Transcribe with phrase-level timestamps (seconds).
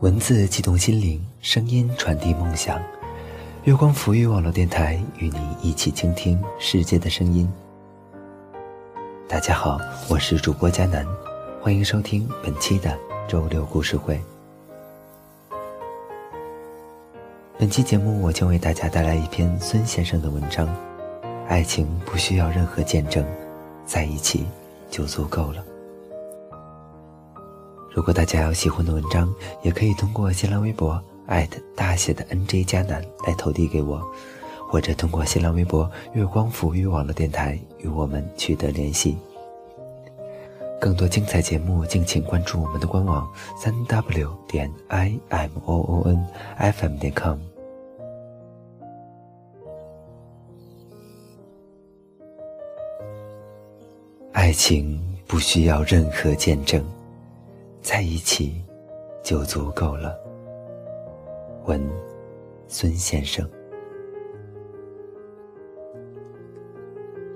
[0.00, 2.78] 文字激动心灵，声音传递梦想。
[3.64, 7.50] 月光浮育网络电台与你一起倾听世界的声音。
[9.26, 11.06] 大家好，我是主播佳楠，
[11.62, 12.94] 欢迎收听本期的
[13.26, 14.20] 周六故事会。
[17.58, 20.68] 本期节目，我将为大家带来一篇孙先生的文章：
[21.48, 23.24] 爱情不需要任何见证，
[23.86, 24.44] 在一起
[24.90, 25.64] 就足够了。
[27.96, 31.02] 如果大家有喜欢的文章，也可以通过新浪微博
[31.74, 34.06] 大写的 NJ 加南来投递给我，
[34.68, 39.16] 或者通过新浪微博月光抚育网络电台与我们取得联系。
[40.78, 46.22] 更多精彩节目，敬请关注我们的官网三 w 点 i m o o n
[46.58, 47.38] f m 点 com。
[54.32, 56.84] 爱情不需要任何见证。
[57.86, 58.60] 在一起
[59.22, 60.18] 就足够了。
[61.66, 61.80] 文，
[62.66, 63.48] 孙先生。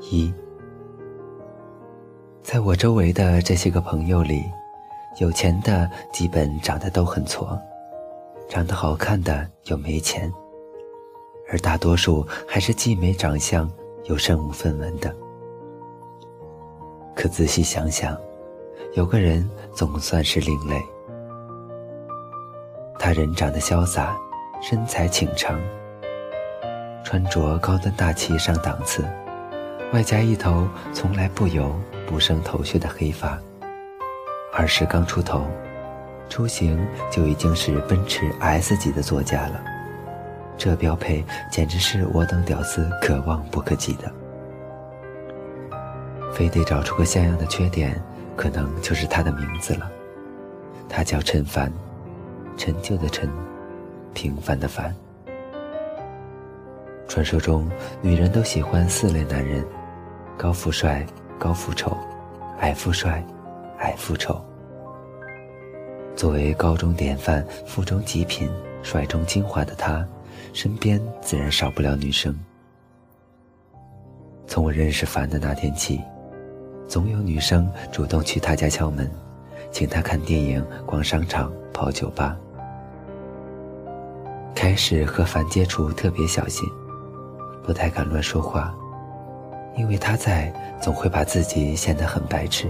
[0.00, 0.34] 一，
[2.42, 4.42] 在我周围的这些个朋友里，
[5.20, 7.56] 有钱的基本长得都很矬，
[8.48, 10.28] 长得好看的又没钱，
[11.48, 13.70] 而大多数还是既没长相
[14.06, 15.14] 又身无分文的。
[17.14, 18.20] 可仔细想想。
[18.94, 20.82] 有个人总算是另类，
[22.98, 24.16] 他人长得潇洒，
[24.60, 25.56] 身材倾长，
[27.04, 29.04] 穿着高端大气上档次，
[29.92, 31.72] 外加一头从来不油
[32.04, 33.38] 不生头屑的黑发，
[34.52, 35.46] 二十刚出头，
[36.28, 39.62] 出行就已经是奔驰 S 级的座驾了，
[40.58, 44.12] 这标配简直是我等屌丝可望不可及的，
[46.32, 48.02] 非得找出个像样的缺点。
[48.40, 49.92] 可能就是他的名字了，
[50.88, 51.70] 他叫陈凡，
[52.56, 53.28] 陈旧的陈，
[54.14, 54.96] 平凡的凡。
[57.06, 57.70] 传说中，
[58.00, 59.62] 女人都喜欢四类男人：
[60.38, 61.06] 高富帅、
[61.38, 61.94] 高富丑、
[62.60, 63.22] 矮富帅、
[63.80, 64.42] 矮富丑。
[66.16, 68.48] 作为高中典范、富中极品、
[68.82, 70.02] 帅中精华的他，
[70.54, 72.34] 身边自然少不了女生。
[74.46, 76.00] 从我认识凡的那天起。
[76.90, 79.08] 总有女生主动去他家敲门，
[79.70, 82.36] 请他看电影、逛商场、跑酒吧。
[84.56, 86.68] 开始和凡接触特别小心，
[87.62, 88.74] 不太敢乱说话，
[89.76, 90.52] 因为他在，
[90.82, 92.68] 总会把自己显得很白痴。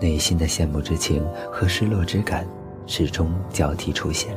[0.00, 2.44] 内心的羡慕之情和失落之感
[2.88, 4.36] 始终交替出现。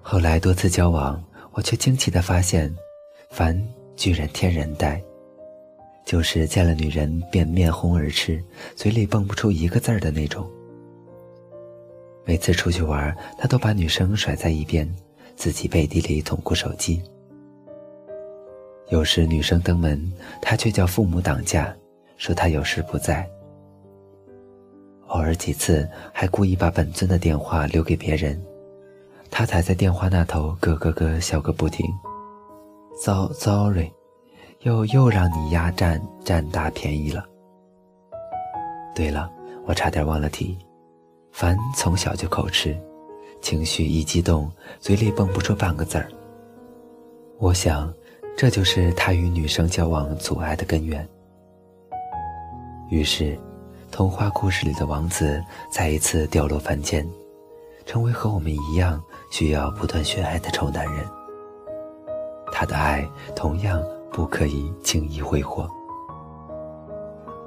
[0.00, 2.74] 后来多次交往，我却惊奇地发现，
[3.28, 3.62] 凡
[3.94, 4.98] 居然天然呆。
[6.08, 8.42] 就是见了女人便面红耳赤，
[8.74, 10.50] 嘴里蹦不出一个字儿的那种。
[12.24, 14.90] 每次出去玩，他都把女生甩在一边，
[15.36, 17.02] 自己背地里捅咕手机。
[18.88, 20.10] 有时女生登门，
[20.40, 21.76] 他却叫父母挡驾，
[22.16, 23.28] 说他有事不在。
[25.08, 28.42] 偶尔几次还故意把本尊的电话留给别人，
[29.30, 31.84] 他才在电话那头咯咯咯笑个不停。
[33.04, 33.90] 糟，sorry。
[34.62, 37.24] 又又让你压占占大便宜了。
[38.92, 39.30] 对了，
[39.64, 40.58] 我差点忘了提，
[41.30, 42.76] 凡从小就口吃，
[43.40, 46.08] 情绪一激动，嘴里蹦不出半个字儿。
[47.38, 47.92] 我想，
[48.36, 51.08] 这就是他与女生交往阻碍的根源。
[52.90, 53.38] 于是，
[53.92, 55.40] 童话故事里的王子
[55.70, 57.08] 再一次掉落凡间，
[57.86, 59.00] 成为和我们一样
[59.30, 61.06] 需要不断寻爱的丑男人。
[62.50, 63.80] 他的爱同样。
[64.18, 65.70] 不可以轻易挥霍。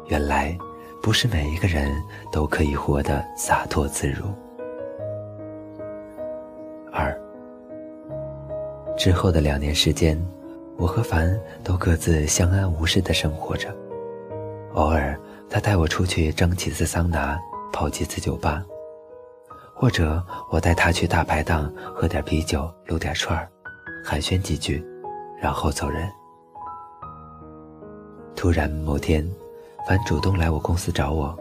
[0.07, 0.57] 原来，
[1.03, 1.91] 不是每一个人
[2.31, 4.23] 都可以活得洒脱自如。
[6.93, 7.13] 二
[8.97, 10.17] 之后的两年时间，
[10.77, 13.67] 我和凡都各自相安无事的生活着。
[14.75, 15.19] 偶尔，
[15.49, 17.37] 他带我出去蒸几次桑拿，
[17.73, 18.63] 泡几次酒吧，
[19.75, 23.51] 或者我带他去大排档喝点啤酒，撸点串儿，
[24.05, 24.81] 寒暄几句，
[25.37, 26.09] 然后走人。
[28.41, 29.23] 突然某天，
[29.87, 31.37] 凡主动来我公司找我，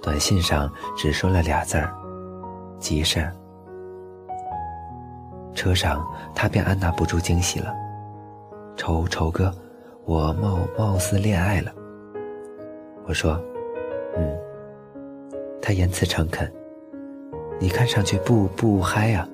[0.00, 1.92] 短信上只说了俩字儿
[2.78, 3.34] ：“急事儿。”
[5.56, 7.74] 车上他便按捺不住惊喜了
[8.78, 9.52] ：“丑丑哥，
[10.04, 11.72] 我貌貌似恋爱了。”
[13.08, 13.32] 我说
[14.16, 14.38] ：“嗯。”
[15.60, 16.48] 他言辞诚恳
[17.58, 19.28] ：“你看上去不不嗨呀，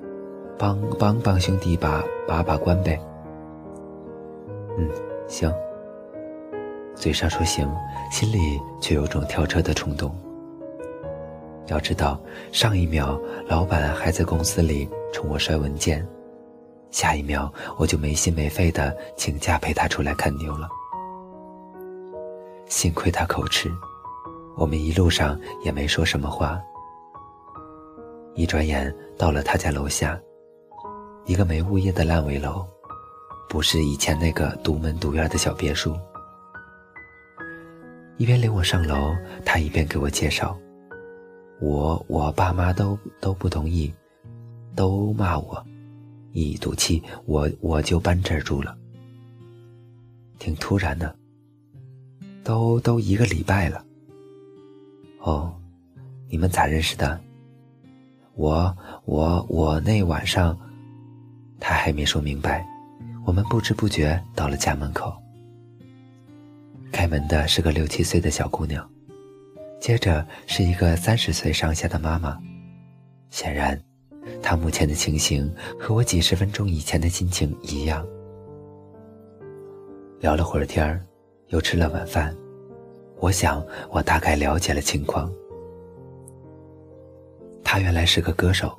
[0.57, 2.99] 帮帮帮兄弟把把把关呗。”
[4.79, 4.89] 嗯，
[5.27, 5.53] 行。
[6.99, 7.69] 嘴上说行，
[8.11, 10.13] 心里却有种跳车的冲动。
[11.67, 12.19] 要知道，
[12.51, 16.05] 上一秒老板还在公司里冲我摔文件，
[16.91, 20.67] 下一秒我就没心没肺的请假陪他出来看牛了。
[22.67, 23.69] 幸亏他口吃，
[24.55, 26.59] 我们一路上也没说什么话。
[28.33, 30.19] 一转眼到了他家楼下，
[31.25, 32.65] 一个没物业的烂尾楼，
[33.49, 35.95] 不是以前那个独门独院的小别墅。
[38.17, 39.15] 一边领我上楼，
[39.45, 40.57] 他一边给我介绍。
[41.59, 43.93] 我我爸妈都都不同意，
[44.75, 45.63] 都骂我，
[46.31, 48.75] 一赌气，我我就搬这儿住了。
[50.39, 51.15] 挺突然的，
[52.43, 53.83] 都都一个礼拜了。
[55.19, 55.53] 哦，
[56.29, 57.19] 你们咋认识的？
[58.33, 58.75] 我
[59.05, 60.57] 我我那晚上，
[61.59, 62.65] 他还没说明白，
[63.25, 65.15] 我们不知不觉到了家门口。
[66.91, 68.87] 开门的是个六七岁的小姑娘。
[69.79, 72.35] 接着是一个三十岁上下的妈妈，
[73.29, 73.79] 显然，
[74.41, 78.05] 她目前的情形和我几十分钟以前的心情一样。
[80.19, 80.99] 聊了会儿天儿，
[81.49, 82.35] 又吃了晚饭，
[83.19, 85.31] 我想我大概了解了情况。
[87.63, 88.75] 她原来是个歌手，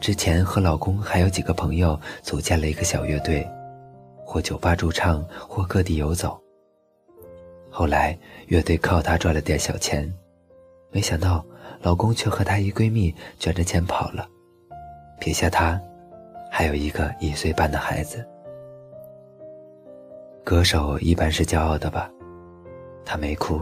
[0.00, 3.44] 之前和老公还有几个朋友组建了一个小乐队，
[4.24, 6.40] 或酒吧驻唱，或各地游走。
[7.74, 8.16] 后来
[8.48, 10.06] 乐队靠她赚了点小钱，
[10.90, 11.42] 没想到
[11.80, 14.28] 老公却和她一闺蜜卷着钱跑了，
[15.18, 15.80] 撇下她，
[16.50, 18.22] 还有一个一岁半的孩子。
[20.44, 22.10] 歌手一般是骄傲的吧？
[23.06, 23.58] 她没哭，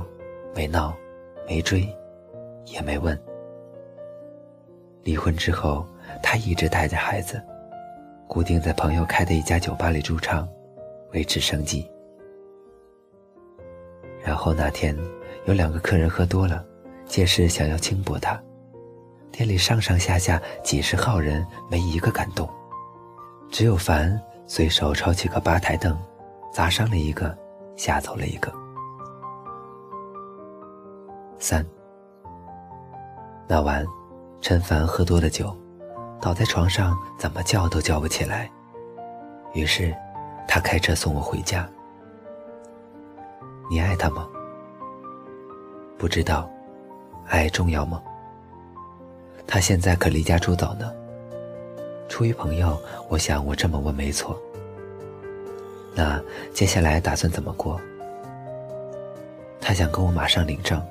[0.57, 0.93] 没闹，
[1.47, 1.89] 没追，
[2.65, 3.17] 也没问。
[5.05, 5.87] 离婚之后，
[6.21, 7.41] 她一直带着孩子，
[8.27, 10.49] 固定在朋友开的一家酒吧里驻唱，
[11.12, 11.89] 维持生计。
[14.22, 14.96] 然后那天，
[15.46, 16.64] 有两个客人喝多了，
[17.06, 18.40] 借势想要轻薄他。
[19.32, 22.49] 店里上上下下几十号人，没一个敢动，
[23.50, 25.96] 只有凡随手抄起个吧台凳，
[26.52, 27.37] 砸伤了一个，
[27.76, 28.52] 吓走了一个。
[31.38, 31.64] 三。
[33.49, 33.87] 那晚，
[34.40, 35.56] 陈凡喝多了酒，
[36.20, 38.50] 倒在床上，怎么叫都叫不起来。
[39.55, 39.96] 于是，
[40.46, 41.69] 他开车送我回家。
[43.70, 44.26] 你爱他吗？
[45.96, 46.50] 不知道，
[47.28, 48.02] 爱重要吗？
[49.46, 50.93] 他现在可离家出走呢。
[52.08, 52.76] 出于朋友，
[53.08, 54.37] 我想我这么问没错。
[55.94, 56.20] 那
[56.52, 57.81] 接下来打算怎么过？
[59.61, 60.82] 他想跟我马上领证。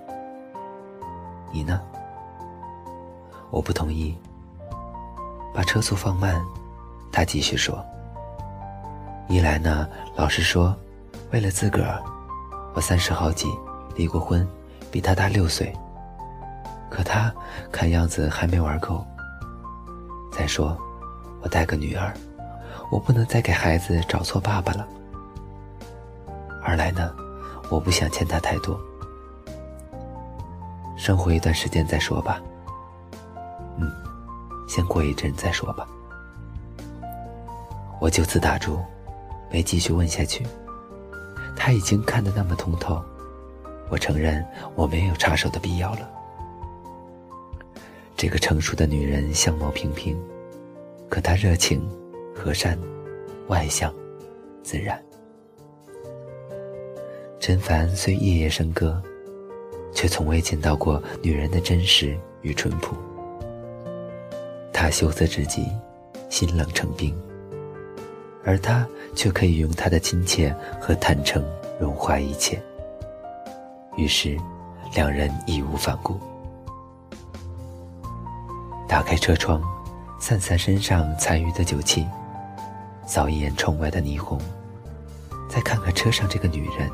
[1.51, 1.81] 你呢？
[3.49, 4.17] 我不同意。
[5.53, 6.41] 把车速放慢，
[7.11, 7.85] 他继续说。
[9.27, 9.85] 一来呢，
[10.15, 10.73] 老实说，
[11.31, 12.01] 为了自个儿。
[12.73, 13.47] 我三十好几，
[13.95, 14.47] 离过婚，
[14.91, 15.73] 比他大六岁。
[16.89, 17.33] 可他
[17.71, 19.05] 看样子还没玩够。
[20.31, 20.77] 再说，
[21.41, 22.13] 我带个女儿，
[22.91, 24.87] 我不能再给孩子找错爸爸了。
[26.63, 27.13] 二来呢，
[27.69, 28.79] 我不想欠他太多，
[30.97, 32.41] 生活一段时间再说吧。
[33.77, 33.91] 嗯，
[34.67, 35.85] 先过一阵再说吧。
[37.99, 38.79] 我就此打住，
[39.51, 40.45] 没继续问下去。
[41.61, 43.03] 他已经看得那么通透，
[43.89, 44.43] 我承认
[44.75, 46.09] 我没有插手的必要了。
[48.15, 50.17] 这个成熟的女人相貌平平，
[51.09, 51.85] 可她热情、
[52.33, 52.79] 和善、
[53.49, 53.93] 外向、
[54.63, 54.97] 自然。
[57.41, 59.01] 陈凡虽夜夜笙歌，
[59.93, 62.95] 却从未见到过女人的真实与淳朴。
[64.71, 65.67] 他羞涩至极，
[66.29, 67.13] 心冷成冰。
[68.49, 68.83] 而他
[69.15, 70.51] 却可以用他的亲切
[70.81, 71.45] 和坦诚
[71.79, 72.59] 融化一切。
[73.95, 74.35] 于是，
[74.95, 76.19] 两人义无反顾。
[78.87, 79.61] 打开车窗，
[80.19, 82.07] 散散身上残余的酒气，
[83.05, 84.41] 扫一眼窗外的霓虹，
[85.47, 86.89] 再看看车上这个女人，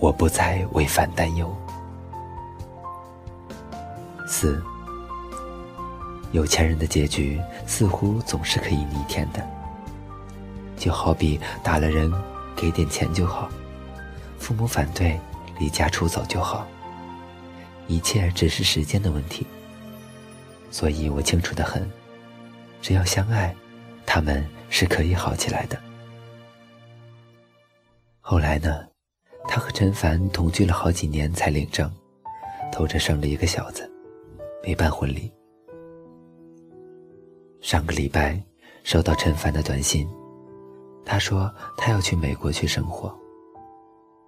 [0.00, 1.54] 我不再为烦担忧。
[4.26, 4.62] 四，
[6.30, 9.46] 有钱人的结局似乎总是可以逆天的。
[10.82, 12.12] 就好比打了人，
[12.56, 13.48] 给点钱就好；
[14.36, 15.16] 父母反对，
[15.60, 16.66] 离家出走就好。
[17.86, 19.46] 一切只是时间的问题。
[20.72, 21.88] 所以我清楚的很，
[22.80, 23.54] 只要相爱，
[24.04, 25.78] 他们是可以好起来的。
[28.20, 28.84] 后来呢，
[29.46, 31.88] 他和陈凡同居了好几年才领证，
[32.72, 33.88] 偷着生了一个小子，
[34.64, 35.30] 没办婚礼。
[37.60, 38.36] 上个礼拜
[38.82, 40.08] 收到陈凡的短信。
[41.04, 43.14] 他说他要去美国去生活，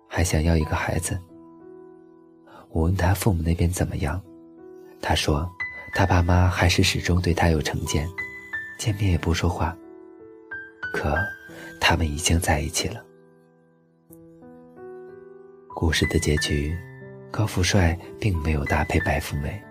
[0.08, 1.18] 还想要一个孩子。
[2.70, 4.20] 我问他父母那边怎么样，
[5.00, 5.48] 他说，
[5.94, 8.08] 他爸妈还是始终对他有成见，
[8.78, 9.76] 见面也不说话。
[10.92, 11.16] 可，
[11.80, 13.04] 他们已经在一起了。
[15.74, 16.76] 故事的结局，
[17.30, 19.62] 高富帅并没有搭配白富美，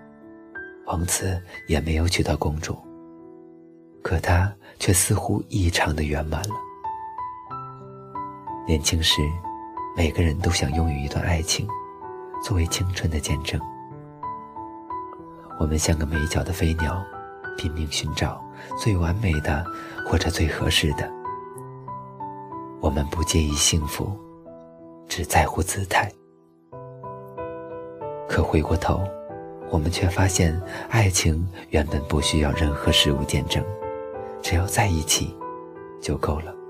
[0.86, 2.78] 王子也没有娶到公主。
[4.02, 6.56] 可他却似乎异常的圆满了。
[8.66, 9.22] 年轻时，
[9.94, 11.68] 每个人都想拥有一段爱情，
[12.42, 13.60] 作为青春的见证。
[15.60, 17.04] 我们像个没脚的飞鸟，
[17.58, 18.42] 拼命寻找
[18.78, 19.66] 最完美的
[20.06, 21.12] 或者最合适的。
[22.80, 24.18] 我们不介意幸福，
[25.10, 26.10] 只在乎姿态。
[28.30, 29.04] 可回过头，
[29.70, 30.58] 我们却发现，
[30.90, 33.62] 爱情原本不需要任何事物见证。
[34.42, 35.36] 只要在一起，
[36.02, 36.63] 就够了。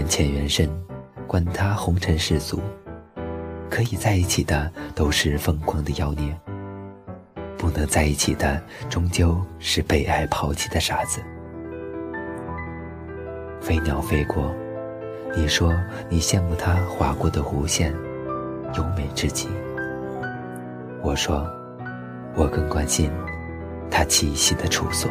[0.00, 0.66] 缘浅缘深，
[1.26, 2.58] 管他红尘世俗，
[3.68, 6.34] 可以在一起的都是疯狂的妖孽，
[7.58, 11.20] 不能在一起的终究是被爱抛弃的傻子。
[13.60, 14.54] 飞鸟飞过，
[15.36, 15.70] 你说
[16.08, 17.94] 你羡慕它划过的弧线，
[18.78, 19.50] 优美至极。
[21.02, 21.46] 我说，
[22.34, 23.10] 我更关心
[23.90, 25.10] 它栖息的处所。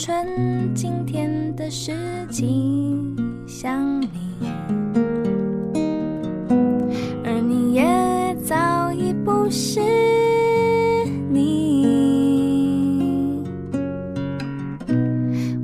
[0.00, 1.92] 春，今天的事
[2.30, 3.16] 情
[3.48, 4.08] 想你，
[7.24, 7.84] 而你也
[8.44, 9.80] 早已不是
[11.28, 11.88] 你。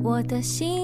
[0.03, 0.84] 我的心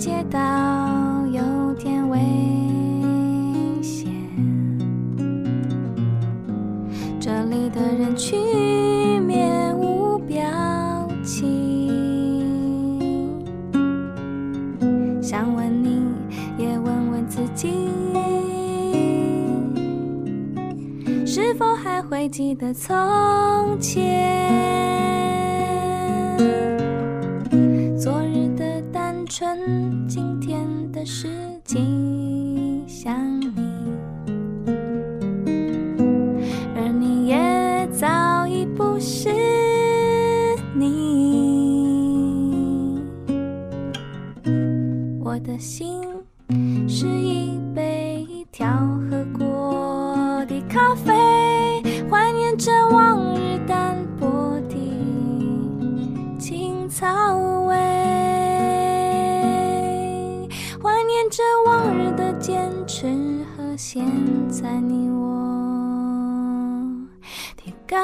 [0.00, 0.38] 街道
[1.30, 2.18] 有点危
[3.82, 4.10] 险，
[7.20, 10.40] 这里的人群面无表
[11.22, 11.92] 情，
[15.20, 16.02] 想问你
[16.56, 17.68] 也问问自己。
[21.26, 25.19] 是否还会记得从前？
[29.30, 31.28] 春，今天的事
[31.64, 33.52] 情想你，
[36.74, 39.30] 而你也早已不是
[40.74, 40.90] 你。
[45.20, 46.02] 我的心
[46.88, 48.89] 是一杯调
[61.82, 63.06] 昨日的坚持
[63.56, 64.04] 和现
[64.50, 65.24] 在你我
[67.56, 67.96] 的改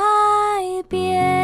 [0.89, 1.36] 变。